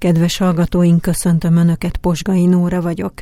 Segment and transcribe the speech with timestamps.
[0.00, 3.12] Kedves hallgatóink, köszöntöm Önöket, Posgai Nóra vagyok.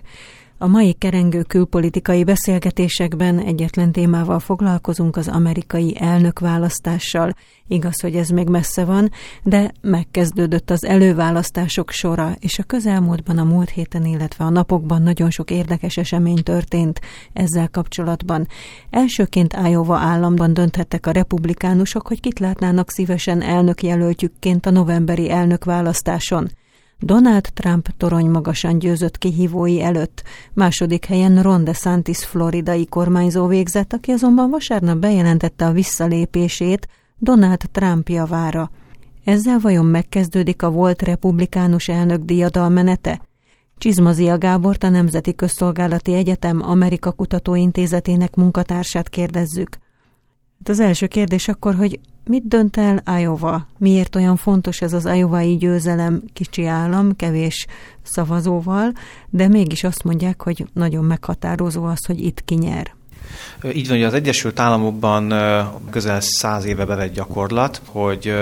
[0.58, 7.34] A mai kerengő külpolitikai beszélgetésekben egyetlen témával foglalkozunk az amerikai elnökválasztással.
[7.68, 9.11] Igaz, hogy ez még messze van,
[9.43, 15.30] de megkezdődött az előválasztások sora, és a közelmúltban, a múlt héten, illetve a napokban nagyon
[15.30, 17.00] sok érdekes esemény történt
[17.32, 18.46] ezzel kapcsolatban.
[18.90, 26.48] Elsőként Iowa államban dönthettek a republikánusok, hogy kit látnának szívesen elnökjelöltjükként a novemberi elnökválasztáson.
[27.00, 34.11] Donald Trump torony magasan győzött kihívói előtt, második helyen Ron DeSantis floridai kormányzó végzett, aki
[34.11, 38.70] azonban vasárnap bejelentette a visszalépését Donald Trump javára.
[39.25, 43.20] Ezzel vajon megkezdődik a volt republikánus elnök diadalmenete?
[43.77, 49.78] Csizmazia Gábort a Nemzeti Közszolgálati Egyetem Amerika Kutatóintézetének munkatársát kérdezzük.
[50.59, 53.67] Hát az első kérdés akkor, hogy mit dönt el Iowa?
[53.79, 57.67] Miért olyan fontos ez az Iowa-i győzelem kicsi állam, kevés
[58.03, 58.93] szavazóval,
[59.31, 62.98] de mégis azt mondják, hogy nagyon meghatározó az, hogy itt kinyer.
[63.73, 65.34] Így van, hogy az Egyesült Államokban
[65.91, 68.35] közel száz éve bevett gyakorlat, hogy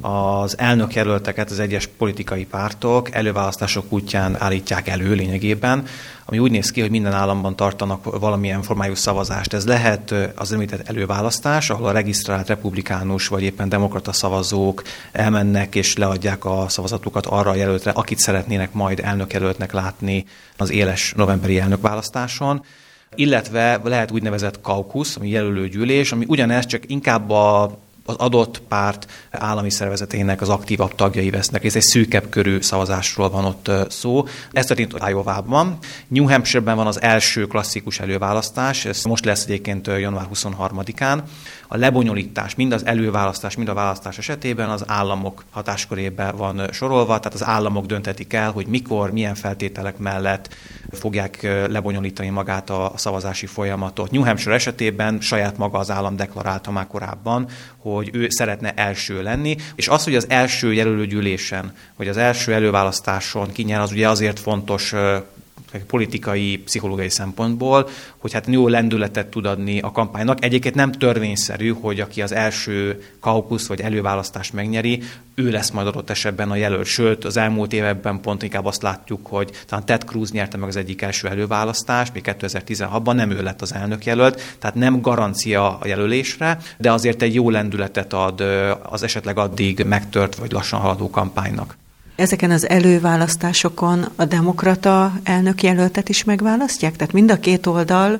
[0.00, 5.86] az elnökjelölteket az egyes politikai pártok előválasztások útján állítják elő lényegében,
[6.24, 9.52] ami úgy néz ki, hogy minden államban tartanak valamilyen formájú szavazást.
[9.52, 15.96] Ez lehet az említett előválasztás, ahol a regisztrált republikánus vagy éppen demokrata szavazók elmennek és
[15.96, 20.24] leadják a szavazatukat arra a jelöltre, akit szeretnének majd elnökjelöltnek látni
[20.56, 22.64] az éles novemberi elnökválasztáson
[23.14, 29.70] illetve lehet úgynevezett kaukusz, ami jelölőgyűlés, ami ugyanez, csak inkább a az adott párt állami
[29.70, 31.64] szervezetének az aktívabb tagjai vesznek.
[31.64, 34.24] Ez egy szűkebb körű szavazásról van ott szó.
[34.52, 35.78] Ez történt Iowa-ban.
[36.08, 41.22] New Hampshire-ben van az első klasszikus előválasztás, ez most lesz egyébként január 23-án.
[41.68, 47.34] A lebonyolítás, mind az előválasztás, mind a választás esetében az államok hatáskörébe van sorolva, tehát
[47.34, 50.54] az államok döntetik el, hogy mikor, milyen feltételek mellett
[50.92, 54.10] fogják lebonyolítani magát a szavazási folyamatot.
[54.10, 57.48] New Hampshire esetében saját maga az állam deklarálta már korábban,
[57.78, 63.52] hogy ő szeretne első lenni, és az, hogy az első jelölőgyűlésen, vagy az első előválasztáson
[63.52, 64.94] kinyer, az ugye azért fontos
[65.86, 70.44] politikai, pszichológiai szempontból, hogy hát jó lendületet tud adni a kampánynak.
[70.44, 75.02] Egyébként nem törvényszerű, hogy aki az első kaukusz vagy előválasztást megnyeri,
[75.34, 76.86] ő lesz majd adott esetben a jelölt.
[76.86, 80.76] Sőt, az elmúlt években pont inkább azt látjuk, hogy talán Ted Cruz nyerte meg az
[80.76, 85.86] egyik első előválasztást, még 2016-ban nem ő lett az elnök jelölt, tehát nem garancia a
[85.86, 88.40] jelölésre, de azért egy jó lendületet ad
[88.82, 91.76] az esetleg addig megtört vagy lassan haladó kampánynak.
[92.16, 96.96] Ezeken az előválasztásokon a demokrata elnökjelöltet is megválasztják?
[96.96, 98.18] Tehát mind a két oldal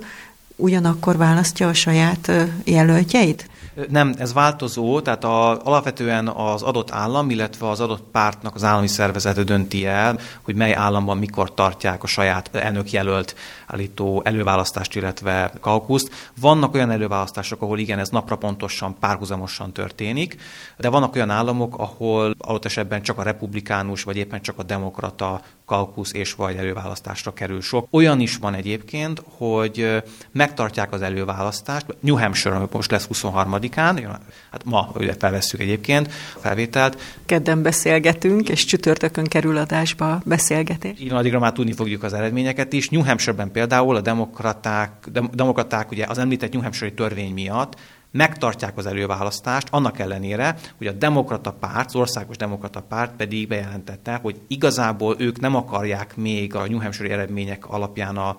[0.57, 2.33] ugyanakkor választja a saját
[2.65, 3.49] jelöltjeit?
[3.89, 8.87] Nem, ez változó, tehát a, alapvetően az adott állam, illetve az adott pártnak az állami
[8.87, 13.35] szervezete dönti el, hogy mely államban mikor tartják a saját elnökjelölt
[13.67, 16.31] állító előválasztást, illetve kaukuszt.
[16.41, 20.37] Vannak olyan előválasztások, ahol igen, ez napra pontosan, párhuzamosan történik,
[20.77, 25.41] de vannak olyan államok, ahol adott esetben csak a republikánus, vagy éppen csak a demokrata
[25.67, 27.87] kaukusz és vagy előválasztásra kerül sok.
[27.91, 30.03] Olyan is van egyébként, hogy
[30.33, 31.87] megtartják az előválasztást.
[32.01, 34.19] New Hampshire most lesz 23-án,
[34.51, 37.01] hát ma ugye felvesszük egyébként a felvételt.
[37.27, 41.01] Kedden beszélgetünk, és csütörtökön kerül adásba beszélgetés.
[41.01, 42.89] Így addigra már tudni fogjuk az eredményeket is.
[42.89, 47.77] New Hampshire-ben például a demokraták, demokraták ugye az említett New Hampshire törvény miatt
[48.15, 54.19] megtartják az előválasztást, annak ellenére, hogy a demokrata párt, az országos demokrata párt pedig bejelentette,
[54.23, 58.37] hogy igazából ők nem akarják még a New Hampshire eredmények alapján a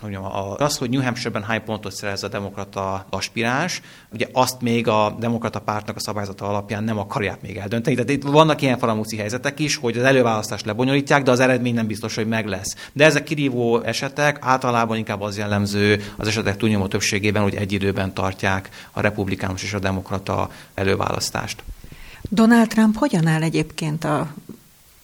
[0.00, 0.24] mondjam,
[0.56, 3.82] az, hogy New Hampshire-ben hány pontot szerez a demokrata aspiráns,
[4.12, 7.96] ugye azt még a demokrata pártnak a szabályzata alapján nem akarják még eldönteni.
[7.96, 11.86] Tehát itt vannak ilyen faramúci helyzetek is, hogy az előválasztást lebonyolítják, de az eredmény nem
[11.86, 12.88] biztos, hogy meg lesz.
[12.92, 18.14] De ezek kirívó esetek, általában inkább az jellemző az esetek túlnyomó többségében, hogy egy időben
[18.14, 21.62] tartják a republikánus és a demokrata előválasztást.
[22.30, 24.34] Donald Trump hogyan áll egyébként a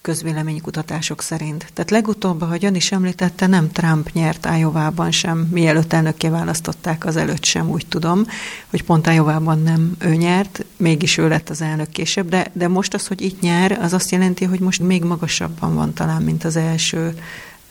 [0.02, 1.66] közvéleménykutatások szerint.
[1.72, 7.16] Tehát legutóbb, ahogy ön is említette, nem Trump nyert Ájovában sem, mielőtt elnökké választották, az
[7.16, 8.26] előtt sem úgy tudom,
[8.70, 12.94] hogy pont Ájovában nem ő nyert, mégis ő lett az elnök később, de, de most
[12.94, 16.56] az, hogy itt nyer, az azt jelenti, hogy most még magasabban van talán, mint az
[16.56, 17.14] első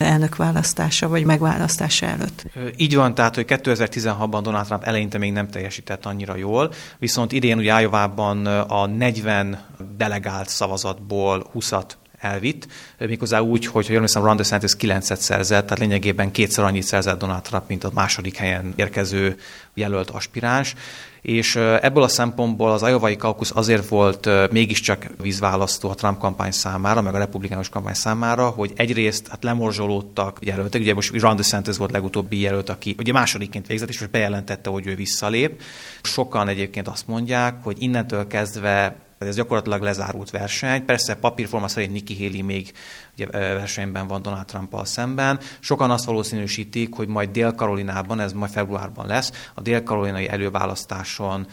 [0.00, 2.44] elnök választása vagy megválasztása előtt.
[2.76, 7.58] Így van, tehát, hogy 2016-ban Donald Trump eleinte még nem teljesített annyira jól, viszont idén
[7.58, 9.58] ugye Ájovában a 40
[9.96, 11.86] delegált szavazatból 20-at
[12.20, 12.66] elvitt,
[12.98, 17.18] méghozzá úgy, hogy ha jól hiszem, Ron DeSantis 9 szerzett, tehát lényegében kétszer annyit szerzett
[17.18, 19.36] Donald Trump, mint a második helyen érkező
[19.74, 20.74] jelölt aspiráns,
[21.22, 27.00] és ebből a szempontból az Iowa-i kaukusz azért volt mégiscsak vízválasztó a Trump kampány számára,
[27.00, 31.90] meg a republikánus kampány számára, hogy egyrészt hát lemorzsolódtak jelöltek, ugye most Ron DeSantis volt
[31.90, 35.60] legutóbbi jelölt, aki ugye másodikként végzett, és most bejelentette, hogy ő visszalép.
[36.02, 38.96] Sokan egyébként azt mondják, hogy innentől kezdve
[39.28, 40.84] ez gyakorlatilag lezárult verseny.
[40.84, 42.72] Persze papírforma szerint Nikki Haley még
[43.14, 45.40] ugye, versenyben van Donald trump szemben.
[45.58, 51.46] Sokan azt valószínűsítik, hogy majd Dél-Karolinában, ez majd februárban lesz, a dél-karolinai előválasztáson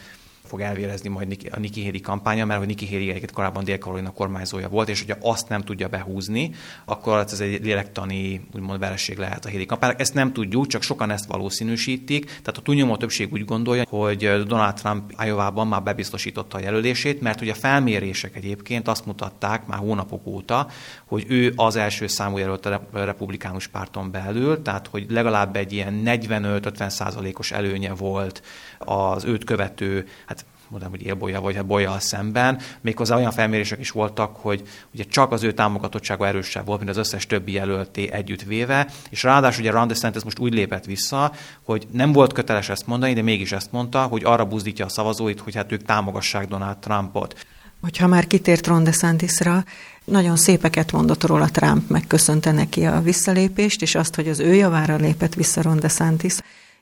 [0.48, 3.78] fog elvérezni majd a Nikki Haley kampánya, mert hogy Nikki Haley egyébként korábban dél
[4.14, 6.50] kormányzója volt, és hogyha azt nem tudja behúzni,
[6.84, 10.00] akkor ez egy lélektani úgymond vereség lehet a Haley kampánynak.
[10.00, 12.24] Ezt nem tudjuk, csak sokan ezt valószínűsítik.
[12.24, 17.40] Tehát a túlnyomó többség úgy gondolja, hogy Donald Trump Iowa-ban már bebiztosította a jelölését, mert
[17.40, 20.68] ugye a felmérések egyébként azt mutatták már hónapok óta,
[21.04, 26.02] hogy ő az első számú jelölt a republikánus párton belül, tehát hogy legalább egy ilyen
[26.04, 28.42] 45-50 százalékos előnye volt
[28.78, 30.37] az őt követő, hát
[30.70, 32.60] mondom, hogy élbolya vagy bolyal szemben.
[32.80, 34.62] Méghozzá olyan felmérések is voltak, hogy
[34.94, 39.22] ugye csak az ő támogatottsága erősebb volt, mint az összes többi jelölté együtt véve, és
[39.22, 41.32] ráadásul ugye Ron DeSantis most úgy lépett vissza,
[41.62, 45.40] hogy nem volt köteles ezt mondani, de mégis ezt mondta, hogy arra buzdítja a szavazóit,
[45.40, 47.46] hogy hát ők támogassák Donald Trumpot.
[47.80, 49.64] Hogyha már kitért Ron DeSantisra,
[50.04, 54.96] nagyon szépeket mondott róla Trump, megköszönte neki a visszalépést, és azt, hogy az ő javára
[54.96, 56.36] lépett vissza Ron DeSantis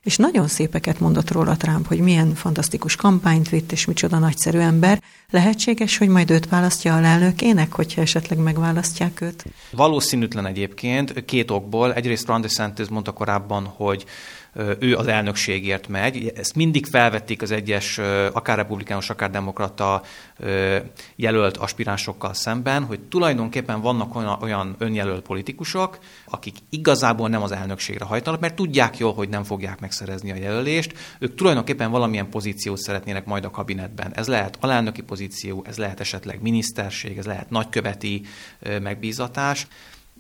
[0.06, 5.02] és nagyon szépeket mondott róla Trump, hogy milyen fantasztikus kampányt vitt, és micsoda nagyszerű ember.
[5.30, 9.44] Lehetséges, hogy majd őt választja a lelnökének, hogyha esetleg megválasztják őt?
[9.70, 11.94] Valószínűtlen egyébként, két okból.
[11.94, 14.04] Egyrészt Ron DeSantis mondta korábban, hogy
[14.78, 16.32] ő az elnökségért megy.
[16.36, 17.98] Ezt mindig felvették az egyes,
[18.32, 20.02] akár republikánus, akár demokrata
[21.16, 28.40] jelölt aspiránsokkal szemben, hogy tulajdonképpen vannak olyan, önjelölt politikusok, akik igazából nem az elnökségre hajtanak,
[28.40, 30.94] mert tudják jól, hogy nem fogják megszerezni a jelölést.
[31.18, 34.12] Ők tulajdonképpen valamilyen pozíciót szeretnének majd a kabinetben.
[34.14, 38.22] Ez lehet alelnöki pozíció, ez lehet esetleg miniszterség, ez lehet nagyköveti
[38.82, 39.66] megbízatás.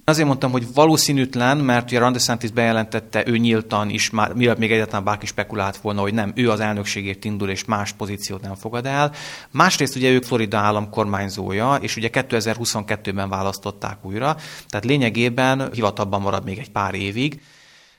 [0.08, 4.72] Azért mondtam, hogy valószínűtlen, mert ugye Ron DeSantis bejelentette ő nyíltan is, már, mielőtt még
[4.72, 8.86] egyáltalán bárki spekulált volna, hogy nem, ő az elnökségért indul, és más pozíciót nem fogad
[8.86, 9.12] el.
[9.50, 14.36] Másrészt ugye ők Florida állam kormányzója, és ugye 2022-ben választották újra,
[14.68, 17.40] tehát lényegében hivatalban marad még egy pár évig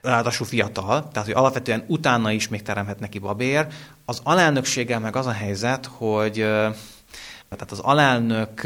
[0.01, 3.67] ráadásul fiatal, tehát hogy alapvetően utána is még teremhet neki babér.
[4.05, 6.45] Az alelnökséggel meg az a helyzet, hogy
[7.49, 8.61] tehát az alelnök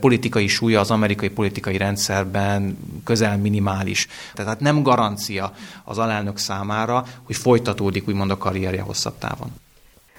[0.00, 4.06] politikai súlya az amerikai politikai rendszerben közel minimális.
[4.34, 5.52] Tehát nem garancia
[5.84, 9.52] az alelnök számára, hogy folytatódik úgymond a karrierje hosszabb távon.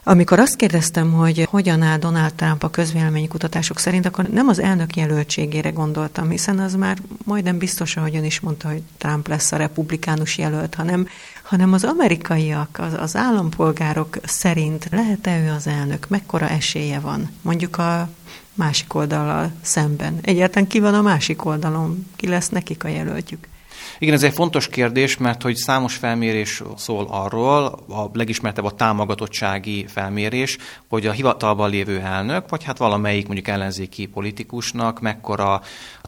[0.06, 4.96] Amikor azt kérdeztem, hogy hogyan áll Donald Trump a közvéleménykutatások szerint, akkor nem az elnök
[4.96, 9.58] jelöltségére gondoltam, hiszen az már majdnem biztos, ahogy ön is mondta, hogy Trump lesz a
[9.58, 11.08] republikánus jelölt, hanem,
[11.54, 17.78] hanem az amerikaiak, az, az állampolgárok szerint lehet-e ő az elnök, mekkora esélye van, mondjuk
[17.78, 18.10] a
[18.54, 20.18] másik oldallal szemben.
[20.22, 23.48] Egyáltalán ki van a másik oldalon, ki lesz nekik a jelöltjük?
[24.00, 29.86] Igen, ez egy fontos kérdés, mert hogy számos felmérés szól arról, a legismertebb a támogatottsági
[29.88, 30.58] felmérés,
[30.88, 35.62] hogy a hivatalban lévő elnök, vagy hát valamelyik mondjuk ellenzéki politikusnak mekkora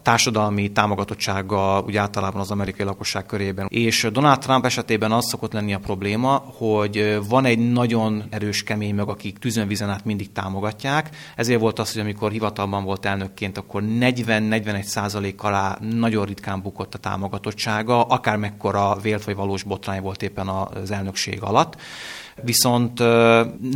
[0.05, 3.67] társadalmi támogatottsága úgy általában az amerikai lakosság körében.
[3.69, 8.95] És Donald Trump esetében az szokott lenni a probléma, hogy van egy nagyon erős kemény
[8.95, 11.09] meg, akik tűzönvizen át mindig támogatják.
[11.35, 16.93] Ezért volt az, hogy amikor hivatalban volt elnökként, akkor 40-41 százalék alá nagyon ritkán bukott
[16.93, 21.77] a támogatottsága, akár mekkora vélt vagy valós botrány volt éppen az elnökség alatt
[22.41, 22.99] viszont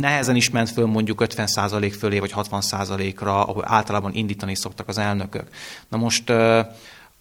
[0.00, 5.48] nehezen is ment föl mondjuk 50% fölé vagy 60%-ra, ahol általában indítani szoktak az elnökök.
[5.88, 6.32] Na most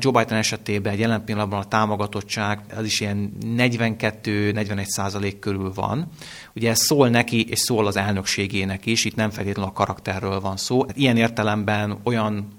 [0.02, 6.08] Joe Biden esetében jelen pillanatban a támogatottság az is ilyen 42-41 százalék körül van.
[6.56, 10.58] Ugye ez szól neki, és szól az elnökségének is, itt nem feltétlenül a karakterről van
[10.58, 10.86] szó.
[10.94, 12.59] Ilyen értelemben olyan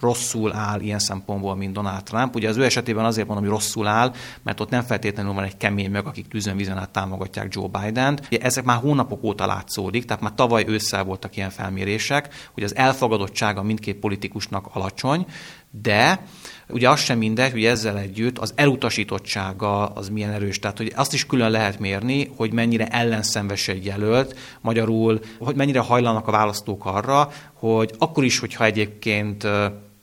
[0.00, 2.34] rosszul áll ilyen szempontból, mint Donald Trump.
[2.34, 4.12] Ugye az ő esetében azért mondom, hogy rosszul áll,
[4.42, 8.26] mert ott nem feltétlenül van egy kemény meg, akik tűzön vizen át támogatják Joe Biden-t.
[8.26, 12.76] Ugye ezek már hónapok óta látszódik, tehát már tavaly ősszel voltak ilyen felmérések, hogy az
[12.76, 15.26] elfogadottsága mindkét politikusnak alacsony,
[15.70, 16.20] de
[16.68, 20.58] ugye az sem mindegy, hogy ezzel együtt az elutasítottsága az milyen erős.
[20.58, 25.80] Tehát, hogy azt is külön lehet mérni, hogy mennyire ellenszenves egy jelölt, magyarul, hogy mennyire
[25.80, 29.44] hajlanak a választók arra, hogy akkor is, hogyha egyébként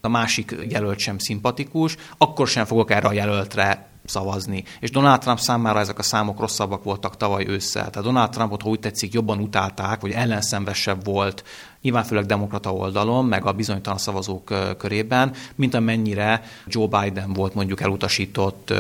[0.02, 4.64] a másik jelölt sem szimpatikus, akkor sem fogok erre a jelöltre szavazni.
[4.80, 7.90] És Donald Trump számára ezek a számok rosszabbak voltak tavaly ősszel.
[7.90, 11.44] Tehát Donald Trumpot, ha úgy tetszik, jobban utálták, vagy ellenszenvesebb volt
[11.84, 17.82] nyilván főleg demokrata oldalon, meg a bizonytalan szavazók körében, mint amennyire Joe Biden volt mondjuk
[17.82, 18.74] elutasított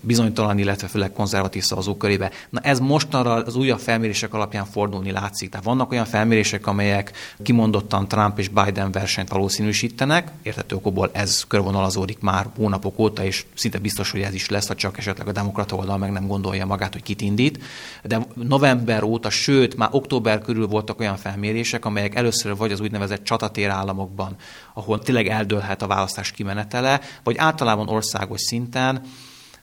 [0.00, 2.30] bizonytalan, illetve főleg konzervatív szavazók körébe.
[2.50, 5.50] Na ez mostanra az újabb felmérések alapján fordulni látszik.
[5.50, 7.12] Tehát vannak olyan felmérések, amelyek
[7.42, 13.78] kimondottan Trump és Biden versenyt valószínűsítenek, értető okokból ez körvonalazódik már hónapok óta, és szinte
[13.78, 16.92] biztos, hogy ez is lesz, ha csak esetleg a demokrata oldal meg nem gondolja magát,
[16.92, 17.62] hogy kit indít.
[18.02, 23.24] De november óta, sőt, már október körül voltak olyan felmérések, amelyek először vagy az úgynevezett
[23.24, 24.36] csatatér államokban,
[24.74, 29.02] ahol tényleg eldőlhet a választás kimenetele, vagy általában országos szinten,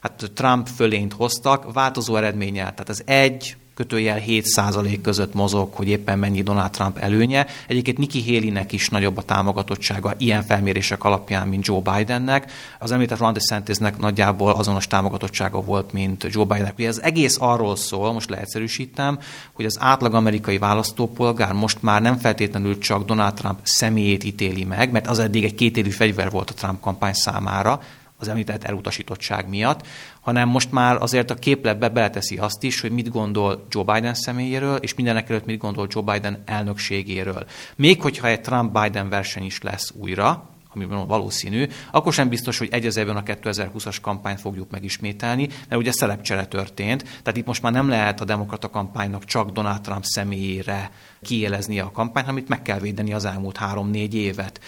[0.00, 2.70] hát Trump fölényt hoztak, változó eredménnyel.
[2.70, 7.46] Tehát az egy, kötőjel 7% között mozog, hogy éppen mennyi Donald Trump előnye.
[7.66, 12.52] Egyébként Nikki Haley-nek is nagyobb a támogatottsága ilyen felmérések alapján, mint Joe Bidennek.
[12.78, 16.78] Az említett Ron DeSantisnek nagyjából azonos támogatottsága volt, mint Joe Bidennek.
[16.78, 19.18] Ugye ez egész arról szól, most leegyszerűsítem,
[19.52, 24.90] hogy az átlag amerikai választópolgár most már nem feltétlenül csak Donald Trump személyét ítéli meg,
[24.90, 27.80] mert az eddig egy kétélű fegyver volt a Trump kampány számára,
[28.18, 29.86] az említett elutasítottság miatt,
[30.20, 34.76] hanem most már azért a képletbe beleteszi azt is, hogy mit gondol Joe Biden személyéről,
[34.76, 37.46] és mindenek előtt mit gondol Joe Biden elnökségéről.
[37.76, 42.86] Még hogyha egy Trump-Biden verseny is lesz újra, ami valószínű, akkor sem biztos, hogy egy
[42.86, 47.88] az a 2020-as kampányt fogjuk megismételni, mert ugye szerepcsere történt, tehát itt most már nem
[47.88, 50.90] lehet a demokrata kampánynak csak Donald Trump személyére
[51.22, 54.60] kiélezni a kampányt, amit meg kell védeni az elmúlt három-négy évet.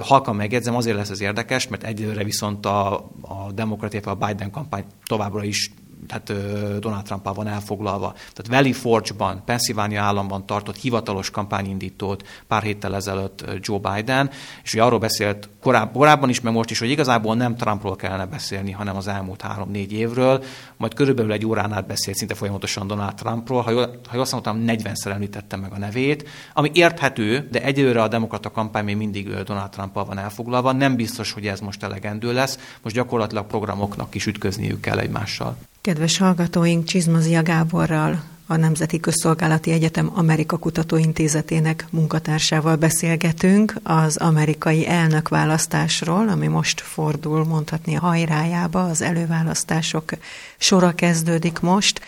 [0.00, 4.84] Halkan megjegyzem, azért lesz ez érdekes, mert egyelőre viszont a, a demokratia, a Biden kampány
[5.04, 5.70] továbbra is
[6.06, 6.32] tehát
[6.78, 8.12] Donald trump van elfoglalva.
[8.12, 14.30] Tehát Valley Forge-ban, Pennsylvania államban tartott hivatalos kampányindítót pár héttel ezelőtt Joe Biden,
[14.62, 18.26] és ugye arról beszélt koráb, korábban is, meg most is, hogy igazából nem Trumpról kellene
[18.26, 20.44] beszélni, hanem az elmúlt három-négy évről,
[20.76, 24.64] majd körülbelül egy órán át beszélt szinte folyamatosan Donald Trumpról, ha jól, ha jól számoltam,
[24.66, 29.70] 40-szer említette meg a nevét, ami érthető, de egyelőre a demokrata kampány még mindig Donald
[29.70, 34.80] trump van elfoglalva, nem biztos, hogy ez most elegendő lesz, most gyakorlatilag programoknak is ütközniük
[34.80, 35.56] kell egymással.
[35.82, 46.28] Kedves hallgatóink, Csizmazia Gáborral, a Nemzeti Közszolgálati Egyetem Amerika Kutatóintézetének munkatársával beszélgetünk az amerikai elnökválasztásról,
[46.28, 50.10] ami most fordul mondhatni hajrájába, az előválasztások
[50.56, 52.00] sora kezdődik most.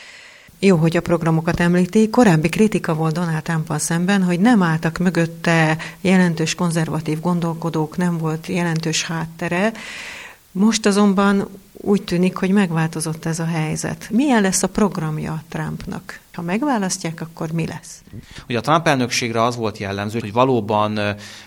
[0.58, 2.10] Jó, hogy a programokat említi.
[2.10, 8.46] Korábbi kritika volt Donald trump szemben, hogy nem álltak mögötte jelentős konzervatív gondolkodók, nem volt
[8.46, 9.72] jelentős háttere.
[10.56, 14.08] Most azonban úgy tűnik, hogy megváltozott ez a helyzet.
[14.11, 16.20] Milyen lesz a programja Trumpnak?
[16.32, 18.02] Ha megválasztják, akkor mi lesz?
[18.49, 20.99] Ugye a Trump elnökségre az volt jellemző, hogy valóban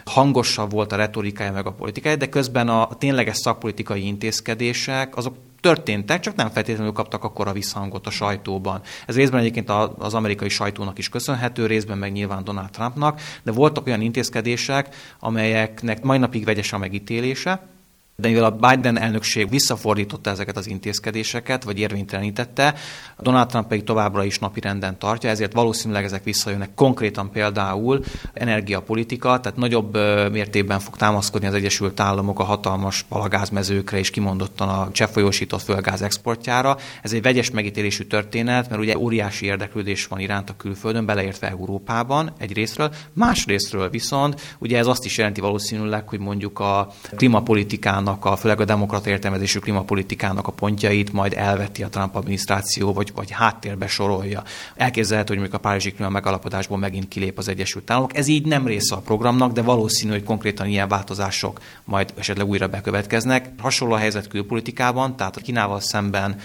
[0.05, 6.19] hangosabb volt a retorikája meg a politikája, de közben a tényleges szakpolitikai intézkedések azok történtek,
[6.19, 8.81] csak nem feltétlenül kaptak akkora visszhangot a sajtóban.
[9.05, 13.87] Ez részben egyébként az amerikai sajtónak is köszönhető, részben meg nyilván Donald Trumpnak, de voltak
[13.87, 17.75] olyan intézkedések, amelyeknek mai napig vegyes a megítélése,
[18.21, 22.73] de mivel a Biden elnökség visszafordította ezeket az intézkedéseket, vagy érvénytelenítette,
[23.19, 26.69] Donald Trump pedig továbbra is napirenden tartja, ezért valószínűleg ezek visszajönnek.
[26.75, 29.93] Konkrétan például energiapolitika, tehát nagyobb
[30.31, 36.77] mértékben fog támaszkodni az Egyesült Államok a hatalmas palagázmezőkre és kimondottan a cseppfolyósított földgáz exportjára.
[37.01, 42.31] Ez egy vegyes megítélésű történet, mert ugye óriási érdeklődés van iránt a külföldön, beleértve Európában
[42.37, 42.93] egy részről.
[43.13, 48.35] Más részről viszont ugye ez azt is jelenti valószínűleg, hogy mondjuk a klímapolitikán klímapolitikának, a,
[48.35, 53.87] főleg a demokrata értelmezésű klímapolitikának a pontjait majd elveti a Trump adminisztráció, vagy, vagy háttérbe
[53.87, 54.43] sorolja.
[54.75, 58.17] Elképzelhető, hogy mondjuk a Párizsi klíma megalapodásból megint kilép az Egyesült Államok.
[58.17, 62.67] Ez így nem része a programnak, de valószínű, hogy konkrétan ilyen változások majd esetleg újra
[62.67, 63.49] bekövetkeznek.
[63.57, 66.39] Hasonló a helyzet külpolitikában, tehát Kínával szemben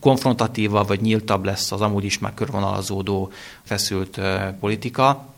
[0.00, 4.20] konfrontatívabb vagy nyíltabb lesz az amúgy is már körvonalazódó feszült
[4.60, 5.29] politika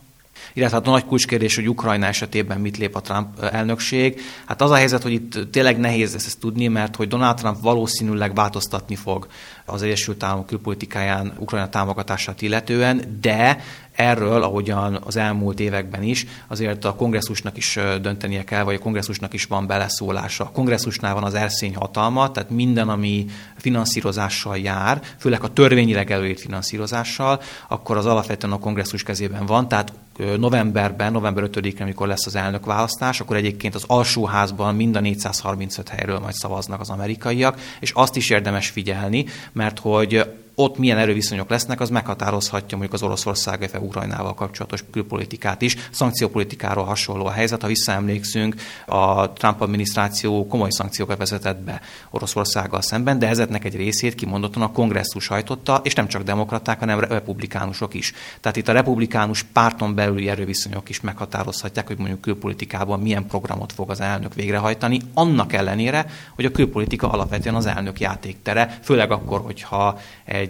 [0.52, 4.20] illetve hát a nagy kulcskérdés, hogy Ukrajna esetében mit lép a Trump elnökség.
[4.46, 8.34] Hát az a helyzet, hogy itt tényleg nehéz ezt tudni, mert hogy Donald Trump valószínűleg
[8.34, 9.26] változtatni fog
[9.64, 13.58] az Egyesült Államok külpolitikáján Ukrajna támogatását illetően, de
[13.92, 19.32] erről, ahogyan az elmúlt években is, azért a kongresszusnak is döntenie kell, vagy a kongresszusnak
[19.32, 20.44] is van beleszólása.
[20.44, 23.26] A kongresszusnál van az erszény hatalma, tehát minden, ami
[23.56, 29.92] finanszírozással jár, főleg a törvényileg előírt finanszírozással, akkor az alapvetően a kongresszus kezében van, tehát
[30.36, 36.18] novemberben, november 5-én, amikor lesz az elnökválasztás, akkor egyébként az alsóházban mind a 435 helyről
[36.18, 41.80] majd szavaznak az amerikaiak, és azt is érdemes figyelni, mert hogy ott milyen erőviszonyok lesznek,
[41.80, 45.76] az meghatározhatja mondjuk az Oroszország, Ukrajnával kapcsolatos külpolitikát is.
[45.90, 47.60] Szankciópolitikáról hasonló a helyzet.
[47.60, 48.54] Ha visszaemlékszünk,
[48.86, 51.80] a Trump adminisztráció komoly szankciókat vezetett be
[52.10, 57.00] Oroszországgal szemben, de ezeknek egy részét kimondottan a kongresszus hajtotta, és nem csak demokraták, hanem
[57.00, 58.12] republikánusok is.
[58.40, 63.90] Tehát itt a republikánus párton belüli erőviszonyok is meghatározhatják, hogy mondjuk külpolitikában milyen programot fog
[63.90, 69.98] az elnök végrehajtani, annak ellenére, hogy a külpolitika alapvetően az elnök játéktere, főleg akkor, hogyha
[70.24, 70.41] egy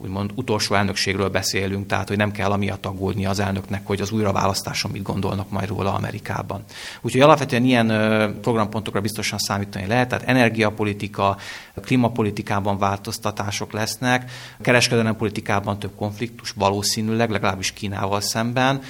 [0.00, 4.90] úgymond utolsó elnökségről beszélünk, tehát hogy nem kell amiatt aggódni az elnöknek, hogy az újraválasztáson
[4.90, 6.64] mit gondolnak majd róla Amerikában.
[7.00, 7.86] Úgyhogy alapvetően ilyen
[8.40, 11.36] programpontokra biztosan számítani lehet, tehát energiapolitika,
[11.82, 18.82] klímapolitikában változtatások lesznek, kereskedelmi politikában több konfliktus valószínűleg, legalábbis Kínával szemben,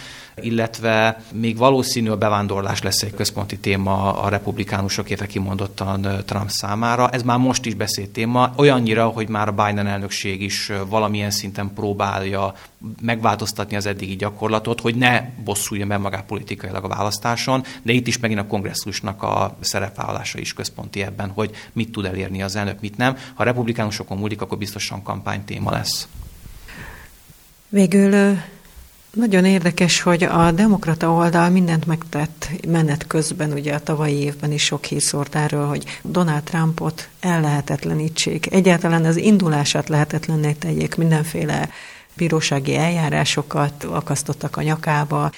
[0.43, 7.09] illetve még valószínű a bevándorlás lesz egy központi téma a republikánusok, illetve kimondottan Trump számára.
[7.11, 11.71] Ez már most is beszélt téma, olyannyira, hogy már a Biden elnökség is valamilyen szinten
[11.75, 12.55] próbálja
[13.01, 18.19] megváltoztatni az eddigi gyakorlatot, hogy ne bosszulja meg magát politikailag a választáson, de itt is
[18.19, 22.97] megint a kongresszusnak a szerepvállalása is központi ebben, hogy mit tud elérni az elnök, mit
[22.97, 23.15] nem.
[23.15, 26.09] Ha a republikánusokon múlik, akkor biztosan kampánytéma lesz.
[27.69, 28.37] Végül
[29.13, 34.65] nagyon érdekes, hogy a demokrata oldal mindent megtett menet közben, ugye a tavalyi évben is
[34.65, 38.53] sok hír szólt erről, hogy Donald Trumpot ellehetetlenítsék.
[38.53, 41.69] Egyáltalán az indulását lehetetlenné tegyék, mindenféle
[42.17, 45.31] bírósági eljárásokat akasztottak a nyakába.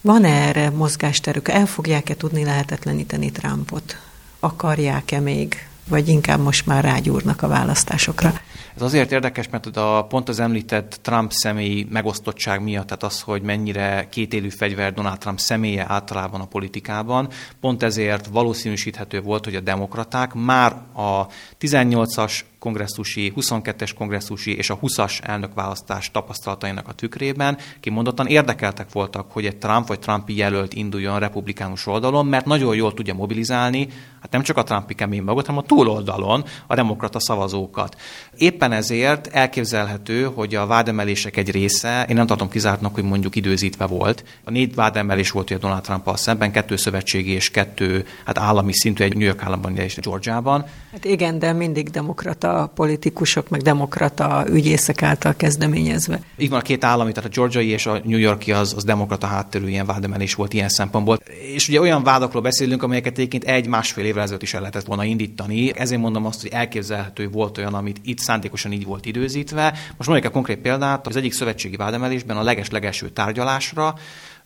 [0.00, 1.48] Van -e erre mozgásterük?
[1.48, 3.96] El fogják-e tudni lehetetleníteni Trumpot?
[4.40, 5.68] Akarják-e még?
[5.88, 8.32] Vagy inkább most már rágyúrnak a választásokra?
[8.76, 13.42] Ez azért érdekes, mert a pont az említett Trump személyi megosztottság miatt, tehát az, hogy
[13.42, 17.28] mennyire kétélű fegyver Donald Trump személye általában a politikában,
[17.60, 21.26] pont ezért valószínűsíthető volt, hogy a demokraták már a
[21.60, 29.46] 18-as kongresszusi, 22-es kongresszusi és a 20-as elnökválasztás tapasztalatainak a tükrében kimondottan érdekeltek voltak, hogy
[29.46, 33.88] egy Trump vagy Trumpi jelölt induljon a republikánus oldalon, mert nagyon jól tudja mobilizálni,
[34.20, 37.96] hát nem csak a Trumpi kemény magot, hanem a túloldalon a demokrata szavazókat.
[38.36, 43.86] Éppen ezért elképzelhető, hogy a vádemelések egy része, én nem tartom kizártnak, hogy mondjuk időzítve
[43.86, 44.24] volt.
[44.44, 49.04] A négy vádemelés volt ugye Donald trump szemben, kettő szövetségi és kettő hát állami szintű,
[49.04, 50.64] egy New York államban és Georgiában.
[50.92, 56.20] Hát igen, de mindig demokrata politikusok, meg demokrata ügyészek által kezdeményezve.
[56.36, 59.26] Így van, a két állami, tehát a georgiai és a New Yorki az, az demokrata
[59.26, 61.18] hátterű ilyen vádemelés volt ilyen szempontból.
[61.54, 65.78] És ugye olyan vádakról beszélünk, amelyeket egyébként egy-másfél évvel ezelőtt is el lehetett volna indítani.
[65.78, 69.70] Ezért mondom azt, hogy elképzelhető volt olyan, amit itt szándékosan így volt időzítve.
[69.70, 73.94] Most mondjuk egy konkrét példát, az egyik szövetségi vádemelésben a leges-legelső tárgyalásra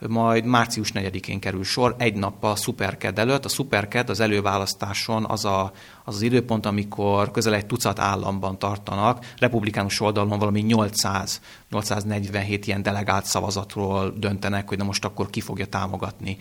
[0.08, 3.44] majd március 4-én kerül sor, egy nappal a Superked előtt.
[3.44, 5.72] A Superked az előválasztáson az a,
[6.04, 12.82] az, az időpont, amikor közel egy tucat államban tartanak, republikánus oldalon valami 800, 847 ilyen
[12.82, 16.36] delegált szavazatról döntenek, hogy na most akkor ki fogja támogatni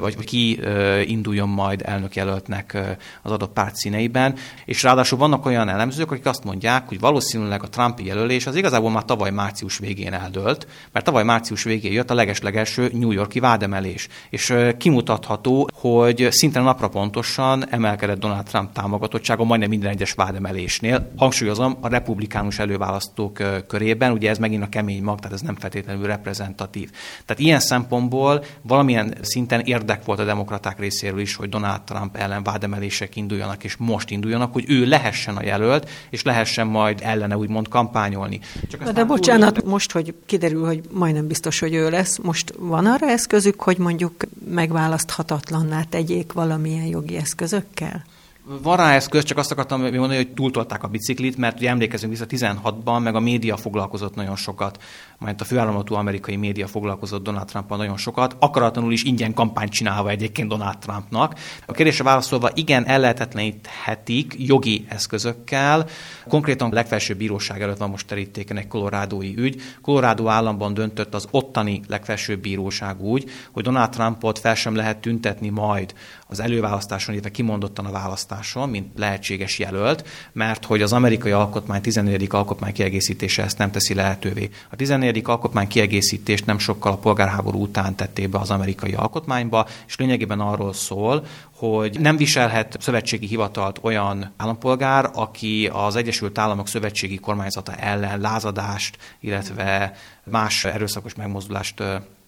[0.00, 0.60] vagy ki
[1.04, 4.34] induljon majd elnökjelöltnek az adott párt színeiben.
[4.64, 8.90] És ráadásul vannak olyan elemzők, akik azt mondják, hogy valószínűleg a Trumpi jelölés az igazából
[8.90, 14.08] már tavaly március végén eldőlt, mert tavaly március végén jött a legeslegelső New Yorki vádemelés.
[14.30, 21.12] És kimutatható, hogy szinte napra pontosan emelkedett Donald Trump támogatottsága majdnem minden egyes vádemelésnél.
[21.16, 26.06] Hangsúlyozom, a republikánus előválasztók körében, ugye ez megint a kemény mag, tehát ez nem feltétlenül
[26.06, 26.90] reprezentatív.
[27.24, 32.42] Tehát ilyen szempontból valamilyen szinten érdek volt a demokraták részéről is, hogy Donald Trump ellen
[32.42, 37.68] vádemelések induljanak, és most induljanak, hogy ő lehessen a jelölt, és lehessen majd ellene úgymond
[37.68, 38.40] kampányolni.
[38.70, 39.68] Csak de bocsánat, úgy...
[39.68, 44.12] most, hogy kiderül, hogy majdnem biztos, hogy ő lesz, most van arra eszközük, hogy mondjuk
[44.50, 48.04] megválaszthatatlanná tegyék valamilyen jogi eszközökkel?
[48.44, 52.24] Van rá eszköz, csak azt akartam mondani, hogy túltolták a biciklit, mert ugye emlékezünk vissza
[52.28, 54.82] 16-ban, meg a média foglalkozott nagyon sokat,
[55.18, 60.10] majd a főállamatú amerikai média foglalkozott Donald trump nagyon sokat, akaratlanul is ingyen kampányt csinálva
[60.10, 61.38] egyébként Donald Trumpnak.
[61.66, 65.86] A kérdésre válaszolva, igen, ellehetetleníthetik jogi eszközökkel.
[66.28, 69.60] Konkrétan a legfelsőbb bíróság előtt van most terítéken egy kolorádói ügy.
[69.82, 75.48] Colorado államban döntött az ottani legfelsőbb bíróság úgy, hogy Donald Trumpot fel sem lehet tüntetni
[75.48, 75.94] majd
[76.32, 82.26] az előválasztáson, illetve kimondottan a választáson, mint lehetséges jelölt, mert hogy az amerikai alkotmány 14.
[82.30, 84.50] alkotmány kiegészítése ezt nem teszi lehetővé.
[84.70, 85.22] A 14.
[85.24, 90.72] alkotmány kiegészítést nem sokkal a polgárháború után tették be az amerikai alkotmányba, és lényegében arról
[90.72, 98.20] szól, hogy nem viselhet szövetségi hivatalt olyan állampolgár, aki az Egyesült Államok szövetségi kormányzata ellen
[98.20, 101.82] lázadást, illetve más erőszakos megmozdulást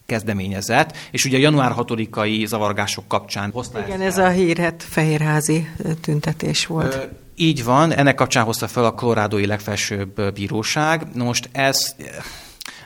[0.07, 5.69] kezdeményezett, és ugye a január 6-ai zavargások kapcsán hozta Igen, ez a hírhet fehérházi
[6.01, 6.95] tüntetés volt.
[6.95, 6.99] Ö,
[7.37, 11.07] így van, ennek kapcsán hozta fel a kolorádói legfelsőbb bíróság.
[11.15, 11.95] Most ez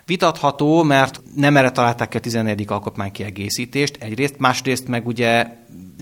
[0.09, 2.65] Vitatható, mert nem erre találták ki a 14.
[2.69, 5.47] alkotmány kiegészítést egyrészt, másrészt meg ugye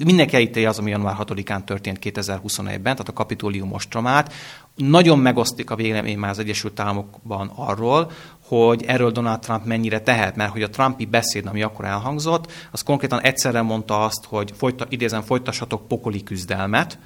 [0.04, 4.32] mindenki elítéli az, ami január 6-án történt 2021-ben, tehát a kapitólium ostromát.
[4.74, 8.10] Nagyon megosztik a vélemény már az Egyesült Államokban arról,
[8.48, 12.82] hogy erről Donald Trump mennyire tehet, mert hogy a Trumpi beszéd, ami akkor elhangzott, az
[12.82, 16.98] konkrétan egyszerre mondta azt, hogy folyta, idézem, folytassatok pokoli küzdelmet,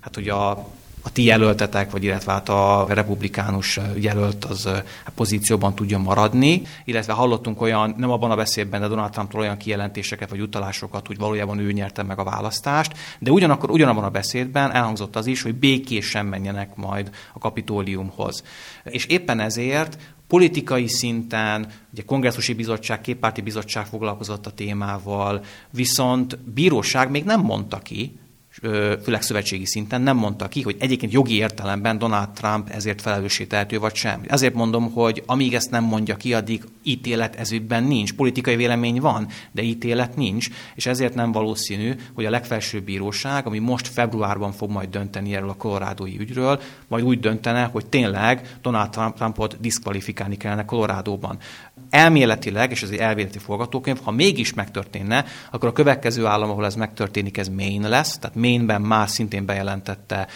[0.00, 0.66] hát hogy a
[1.02, 7.12] a ti jelöltetek, vagy illetve hát a republikánus jelölt az a pozícióban tudjon maradni, illetve
[7.12, 11.58] hallottunk olyan, nem abban a beszédben, de Donald Trumptól olyan kijelentéseket vagy utalásokat, hogy valójában
[11.58, 16.26] ő nyerte meg a választást, de ugyanakkor ugyanabban a beszédben elhangzott az is, hogy békésen
[16.26, 18.42] menjenek majd a kapitóliumhoz.
[18.84, 19.98] És éppen ezért
[20.32, 27.78] politikai szinten, ugye kongresszusi bizottság, képpárti bizottság foglalkozott a témával, viszont bíróság még nem mondta
[27.78, 28.18] ki,
[29.02, 33.78] főleg szövetségi szinten nem mondta ki, hogy egyébként jogi értelemben Donald Trump ezért felelőssé tehető
[33.78, 34.20] vagy sem.
[34.26, 38.12] Ezért mondom, hogy amíg ezt nem mondja ki, addig ítélet ezügyben nincs.
[38.12, 43.58] Politikai vélemény van, de ítélet nincs, és ezért nem valószínű, hogy a legfelsőbb bíróság, ami
[43.58, 48.90] most februárban fog majd dönteni erről a kolorádói ügyről, majd úgy döntene, hogy tényleg Donald
[48.90, 51.38] Trumpot diszkvalifikálni kellene Kolorádóban
[51.90, 56.74] elméletileg, és ez egy elméleti forgatókönyv, ha mégis megtörténne, akkor a következő állam, ahol ez
[56.74, 60.28] megtörténik, ez Maine lesz, tehát Maine-ben már szintén bejelentette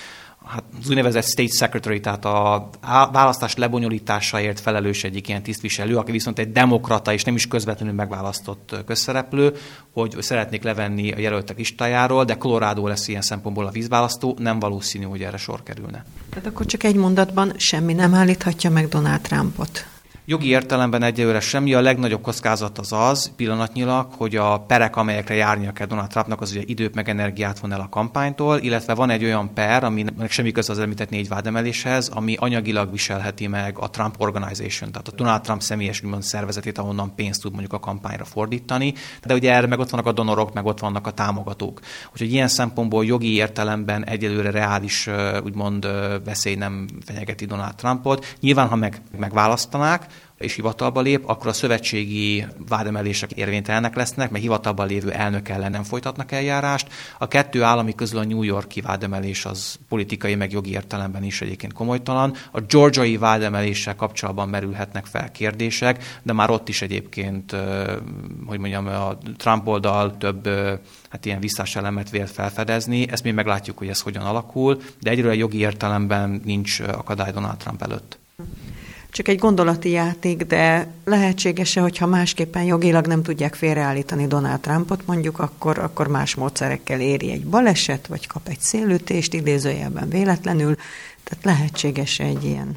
[0.47, 2.69] hát az úgynevezett state secretary, tehát a
[3.13, 8.77] választás lebonyolításáért felelős egyik ilyen tisztviselő, aki viszont egy demokrata és nem is közvetlenül megválasztott
[8.87, 9.55] közszereplő,
[9.93, 15.05] hogy szeretnék levenni a jelöltek listájáról, de Colorado lesz ilyen szempontból a vízválasztó, nem valószínű,
[15.05, 16.05] hogy erre sor kerülne.
[16.31, 19.87] Tehát akkor csak egy mondatban semmi nem állíthatja meg Donald Trumpot.
[20.29, 21.75] Jogi értelemben egyelőre semmi.
[21.75, 26.51] A legnagyobb kockázat az az pillanatnyilag, hogy a perek, amelyekre járnia kell Donald Trumpnak, az
[26.51, 30.53] ugye időt meg energiát von el a kampánytól, illetve van egy olyan per, aminek semmi
[30.53, 35.41] köze az említett négy vádemeléshez, ami anyagilag viselheti meg a Trump Organization, tehát a Donald
[35.41, 38.95] Trump személyes úgymond szervezetét, ahonnan pénzt tud mondjuk a kampányra fordítani.
[39.25, 41.81] De ugye erre meg ott vannak a donorok, meg ott vannak a támogatók.
[42.13, 45.09] Úgyhogy ilyen szempontból jogi értelemben egyelőre reális
[45.45, 45.87] úgymond
[46.25, 48.37] veszély nem fenyegeti Donald Trumpot.
[48.41, 50.07] Nyilván, ha meg, megválasztanák,
[50.39, 55.83] és hivatalba lép, akkor a szövetségi vádemelések érvénytelenek lesznek, mert hivatalban lévő elnök ellen nem
[55.83, 56.89] folytatnak eljárást.
[57.19, 61.73] A kettő állami közül a New Yorki vádemelés az politikai meg jogi értelemben is egyébként
[61.73, 62.35] komolytalan.
[62.51, 67.57] A georgiai vádemeléssel kapcsolatban merülhetnek fel kérdések, de már ott is egyébként,
[68.47, 70.49] hogy mondjam, a Trump oldal több
[71.11, 73.11] hát ilyen visszás elemet vélt felfedezni.
[73.11, 77.83] Ezt mi meglátjuk, hogy ez hogyan alakul, de egyről jogi értelemben nincs akadály Donald Trump
[77.83, 78.19] előtt
[79.17, 85.39] csak egy gondolati játék, de lehetséges-e, hogyha másképpen jogilag nem tudják félreállítani Donald Trumpot, mondjuk
[85.39, 90.75] akkor, akkor más módszerekkel éri egy baleset, vagy kap egy szélütést, idézőjelben véletlenül,
[91.25, 92.77] tehát lehetséges-e egy ilyen?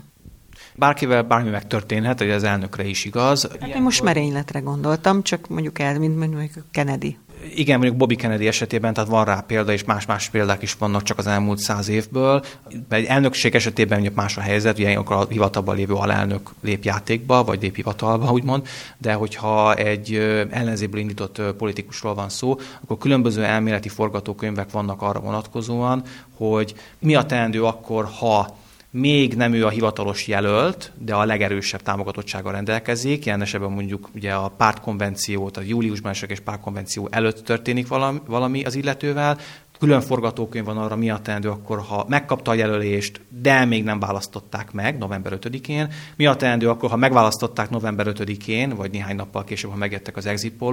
[0.76, 3.48] Bárkivel bármi megtörténhet, hogy az elnökre is igaz.
[3.60, 7.18] Hát én most merényletre gondoltam, csak mondjuk el, mint mondjuk Kennedy
[7.56, 11.18] igen, mondjuk Bobby Kennedy esetében, tehát van rá példa, és más-más példák is vannak csak
[11.18, 12.44] az elmúlt száz évből.
[12.90, 17.44] Egy elnökség esetében mondjuk más a helyzet, ugye akkor a hivatalban lévő alelnök lép játékba,
[17.44, 20.16] vagy lép hivatalba, úgymond, de hogyha egy
[20.50, 26.04] ellenzéből indított politikusról van szó, akkor különböző elméleti forgatókönyvek vannak arra vonatkozóan,
[26.38, 28.58] hogy mi a teendő akkor, ha
[28.92, 33.26] még nem ő a hivatalos jelölt, de a legerősebb támogatottsággal rendelkezik.
[33.26, 38.76] Ilyen esetben mondjuk ugye a pártkonvenció, tehát júliusban esetleges pártkonvenció előtt történik valami, valami az
[38.76, 39.38] illetővel,
[39.80, 44.00] külön forgatókönyv van arra, mi a teendő akkor, ha megkapta a jelölést, de még nem
[44.00, 49.44] választották meg november 5-én, mi a teendő akkor, ha megválasztották november 5-én, vagy néhány nappal
[49.44, 50.64] később, ha megjöttek az exit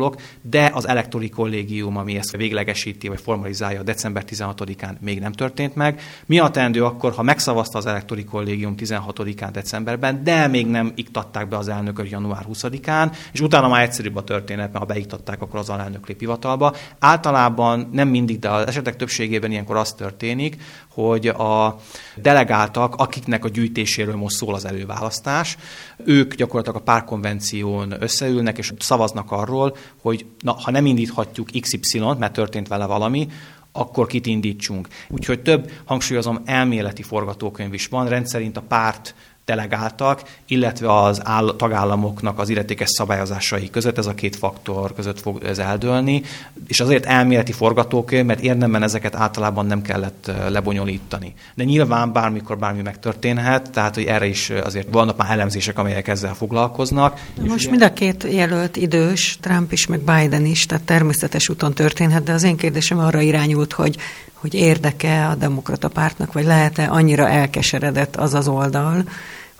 [0.42, 6.00] de az elektori kollégium, ami ezt véglegesíti, vagy formalizálja december 16-án még nem történt meg.
[6.26, 11.48] Mi a teendő akkor, ha megszavazta az elektori kollégium 16-án decemberben, de még nem iktatták
[11.48, 15.58] be az elnököt január 20-án, és utána már egyszerűbb a történet, mert ha beiktatták, akkor
[15.58, 16.74] az alelnök lép hivatalba.
[16.98, 20.56] Általában nem mindig, de az esetek többségében ilyenkor az történik,
[20.90, 21.80] hogy a
[22.16, 25.56] delegáltak, akiknek a gyűjtéséről most szól az előválasztás,
[26.04, 32.32] ők gyakorlatilag a párkonvención összeülnek, és szavaznak arról, hogy na, ha nem indíthatjuk XY-t, mert
[32.32, 33.28] történt vele valami,
[33.72, 34.88] akkor kit indítsunk.
[35.08, 39.14] Úgyhogy több, hangsúlyozom, elméleti forgatókönyv is van, rendszerint a párt
[39.46, 45.44] delegáltak, illetve az áll, tagállamoknak az illetékes szabályozásai között, ez a két faktor között fog
[45.44, 46.22] ez eldőlni,
[46.66, 51.34] és azért elméleti forgatókönyv, mert érdemben ezeket általában nem kellett lebonyolítani.
[51.54, 56.34] De nyilván bármikor bármi megtörténhet, tehát hogy erre is azért vannak már elemzések, amelyek ezzel
[56.34, 57.20] foglalkoznak.
[57.40, 62.22] Most mind a két jelölt idős, Trump is, meg Biden is, tehát természetes úton történhet,
[62.22, 63.96] de az én kérdésem arra irányult, hogy
[64.32, 69.04] hogy érdeke a demokrata pártnak, vagy lehet-e annyira elkeseredett az az oldal,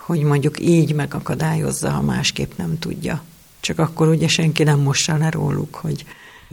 [0.07, 3.23] hogy mondjuk így megakadályozza, ha másképp nem tudja.
[3.61, 6.05] Csak akkor ugye senki nem mossa le róluk, hogy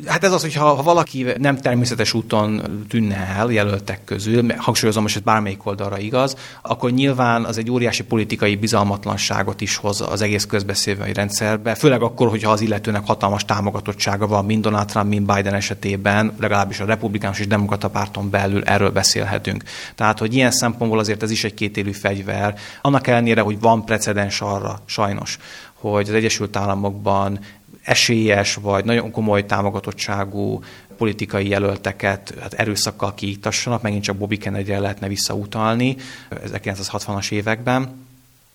[0.07, 5.11] Hát ez az, hogy ha, valaki nem természetes úton tűnne el jelöltek közül, hangsúlyozom, hogy
[5.15, 10.45] ez bármelyik oldalra igaz, akkor nyilván az egy óriási politikai bizalmatlanságot is hoz az egész
[10.45, 15.53] közbeszélői rendszerbe, főleg akkor, hogyha az illetőnek hatalmas támogatottsága van, mind Donald Trump, mind Biden
[15.53, 19.63] esetében, legalábbis a republikánus és demokrata párton belül erről beszélhetünk.
[19.95, 24.41] Tehát, hogy ilyen szempontból azért ez is egy kétélű fegyver, annak ellenére, hogy van precedens
[24.41, 25.37] arra, sajnos,
[25.73, 27.39] hogy az Egyesült Államokban
[27.83, 30.63] esélyes vagy nagyon komoly támogatottságú
[30.97, 35.95] politikai jelölteket hát erőszakkal kiiktassanak, megint csak Bobby Kennedy-re lehetne visszautalni
[36.31, 38.05] 1960-as években.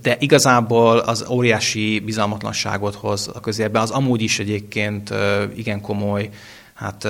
[0.02, 5.14] De igazából az óriási bizalmatlanságot hoz a közérben, az amúgy is egyébként
[5.54, 6.30] igen komoly
[6.74, 7.08] hát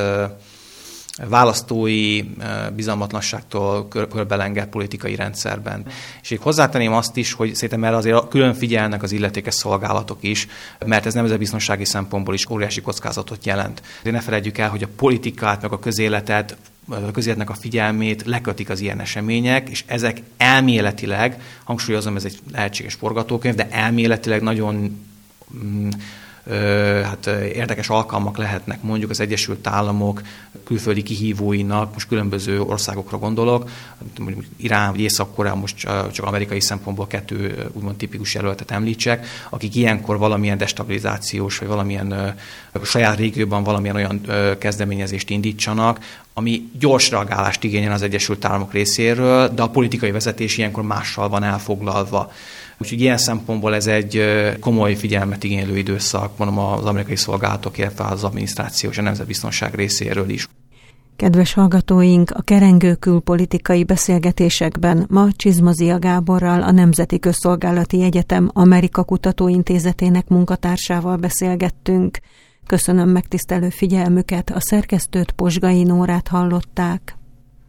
[1.27, 5.87] választói eh, bizalmatlanságtól körbelengett politikai rendszerben.
[6.23, 10.47] És így hozzátenném azt is, hogy szerintem erre azért külön figyelnek az illetékes szolgálatok is,
[10.87, 13.83] mert ez nemzetbiztonsági szempontból is óriási kockázatot jelent.
[14.03, 16.57] De ne felejtjük el, hogy a politikát, meg a közéletet
[16.91, 22.95] a közéletnek a figyelmét lekötik az ilyen események, és ezek elméletileg, hangsúlyozom, ez egy lehetséges
[22.95, 25.07] forgatókönyv, de elméletileg nagyon
[25.65, 25.89] mm,
[27.03, 30.23] hát érdekes alkalmak lehetnek mondjuk az Egyesült Államok
[30.65, 33.71] külföldi kihívóinak, most különböző országokra gondolok,
[34.19, 35.77] mondjuk Irán vagy Észak-Korea, most
[36.13, 42.35] csak amerikai szempontból kettő úgymond tipikus jelöltet említsek, akik ilyenkor valamilyen destabilizációs, vagy valamilyen
[42.85, 44.21] saját régióban valamilyen olyan
[44.59, 45.99] kezdeményezést indítsanak,
[46.35, 51.43] ami gyors reagálást igényel az Egyesült Államok részéről, de a politikai vezetés ilyenkor mással van
[51.43, 52.33] elfoglalva.
[52.81, 54.23] Úgyhogy ilyen szempontból ez egy
[54.61, 60.29] komoly figyelmet igénylő időszak, mondom az amerikai szolgálatok, illetve az adminisztráció és a nemzetbiztonság részéről
[60.29, 60.49] is.
[61.17, 70.29] Kedves hallgatóink, a kerengő külpolitikai beszélgetésekben ma Csizmazia Gáborral, a Nemzeti Közszolgálati Egyetem Amerika Kutatóintézetének
[70.29, 72.19] munkatársával beszélgettünk.
[72.67, 77.18] Köszönöm megtisztelő figyelmüket, a szerkesztőt Posgai Nórát hallották.